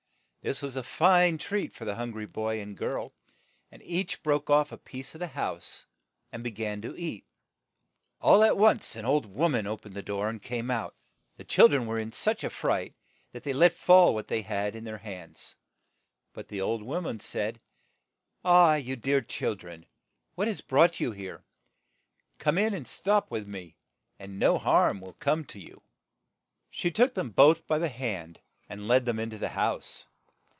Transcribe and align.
This 0.43 0.63
was 0.63 0.75
a 0.75 0.81
fine 0.81 1.37
treat 1.37 1.71
for 1.71 1.85
the 1.85 1.93
hun 1.97 2.09
gry 2.09 2.25
boy 2.25 2.59
and 2.61 2.75
girl, 2.75 3.13
and 3.71 3.79
each 3.83 4.23
broke 4.23 4.49
off 4.49 4.71
a 4.71 4.77
piece 4.79 5.13
of 5.13 5.19
the 5.19 5.27
house, 5.27 5.85
and 6.31 6.43
be 6.43 6.49
gan 6.49 6.81
to 6.81 6.97
eat. 6.99 7.27
All 8.19 8.43
at 8.43 8.57
once 8.57 8.95
an 8.95 9.05
old 9.05 9.27
wom 9.27 9.53
an 9.53 9.67
o 9.67 9.77
pened 9.77 9.93
the 9.93 10.01
door 10.01 10.29
and 10.29 10.41
came 10.41 10.71
out. 10.71 10.95
The 11.37 11.43
chil 11.43 11.67
dren 11.67 11.85
were 11.85 11.99
in 11.99 12.11
such 12.11 12.43
a 12.43 12.49
fright 12.49 12.95
that 13.33 13.43
they 13.43 13.53
let 13.53 13.73
fall 13.73 14.15
what 14.15 14.29
they 14.29 14.41
had 14.41 14.75
in 14.75 14.83
their 14.83 14.97
hands, 14.97 15.57
but 16.33 16.47
the 16.47 16.59
old 16.59 16.81
wom 16.81 17.05
an 17.05 17.19
said, 17.19 17.61
"Ah, 18.43 18.73
you 18.73 18.95
dear 18.95 19.21
chil 19.21 19.53
dren, 19.53 19.85
what 20.33 20.47
has 20.47 20.61
brought 20.61 20.99
you 20.99 21.11
here? 21.11 21.43
Come 22.39 22.57
in 22.57 22.73
and 22.73 22.87
stop 22.87 23.29
with 23.29 23.47
me, 23.47 23.77
and 24.17 24.39
no 24.39 24.57
harm 24.57 25.01
shall 25.03 25.13
come 25.13 25.45
to 25.45 25.59
you." 25.59 25.83
She 26.71 26.89
took 26.89 27.13
THE 27.13 27.21
OLD 27.21 27.27
WITCH 27.27 27.35
8 27.35 27.35
HANSEL 27.35 27.35
AND 27.35 27.35
GRETHEL 27.35 27.35
them 27.35 27.35
both 27.35 27.67
by 27.67 27.77
the 27.77 27.89
hand, 27.95 28.39
and 28.67 28.87
led 28.87 29.05
them 29.05 29.19
in 29.19 29.29
to 29.29 29.37
the 29.37 29.49
house. 29.49 30.05